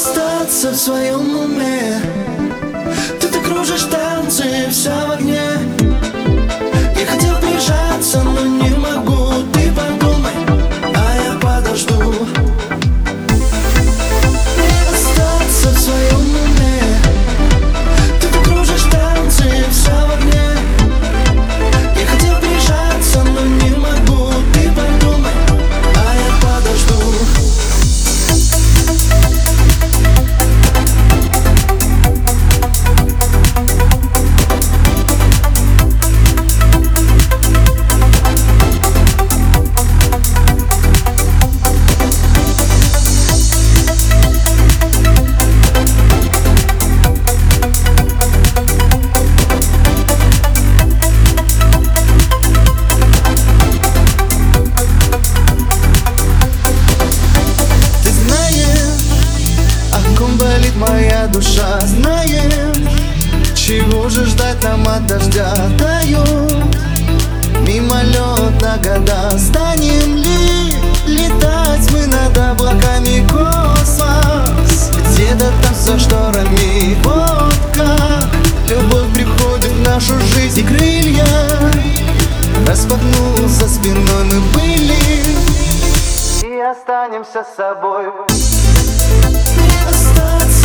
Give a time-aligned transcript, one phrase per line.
[0.00, 2.39] Остаться в своем уме
[60.80, 62.74] моя душа Знаешь,
[63.54, 65.54] чего же ждать нам от дождя.
[65.78, 66.64] Дают
[67.60, 70.74] мимолетно года Станем ли
[71.06, 74.90] летать мы над облаками космос?
[75.12, 78.28] Где-то там за шторами Вот как
[78.68, 81.60] любовь приходит в нашу жизнь И крылья
[82.66, 84.24] распахнул за спиной.
[84.24, 84.94] Мы были
[86.44, 88.06] и останемся с собой.
[89.88, 90.59] Остаться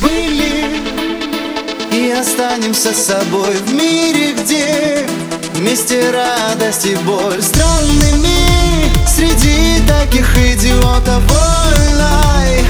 [0.00, 0.82] Были
[1.92, 3.54] и останемся с собой.
[3.66, 5.06] В мире, где
[5.54, 7.42] Вместе радость и боль.
[7.42, 8.40] Странными
[9.06, 11.22] Среди таких идиотов.
[11.30, 12.64] Ой, лай,